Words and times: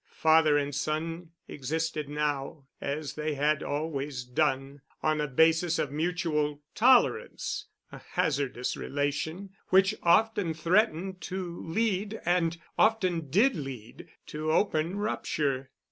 Father 0.15 0.57
and 0.57 0.73
son 0.73 1.29
existed 1.47 2.09
now 2.09 2.65
as 2.81 3.13
they 3.13 3.35
had 3.35 3.61
always 3.61 4.23
done, 4.23 4.81
on 5.03 5.21
a 5.21 5.27
basis 5.27 5.77
of 5.77 5.91
mutual 5.91 6.59
tolerance—a 6.73 7.99
hazardous 8.13 8.75
relation 8.75 9.51
which 9.69 9.93
often 10.01 10.55
threatened 10.55 11.21
to 11.21 11.61
lead 11.67 12.19
and 12.25 12.57
often 12.79 13.29
did 13.29 13.55
lead 13.55 14.07
to 14.25 14.51
open 14.51 14.95
rupture. 14.97 15.69